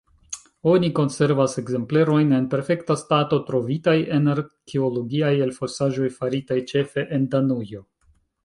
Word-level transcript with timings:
Oni 0.69 0.87
konservas 0.99 1.53
ekzemplerojn 1.61 2.31
en 2.37 2.47
perfekta 2.55 2.97
stato 3.01 3.39
trovitaj 3.51 3.95
en 4.17 4.33
arkeologiaj 4.33 5.33
elfosaĵoj 5.49 6.11
faritaj 6.19 6.59
ĉefe 6.73 7.09
en 7.19 7.33
Danujo. 7.37 7.89